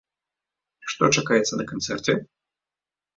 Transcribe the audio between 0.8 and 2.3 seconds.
Што чакаць на канцэрце?